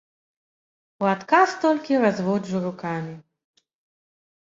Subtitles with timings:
[1.03, 3.13] У адказ толькі разводжу рукамі.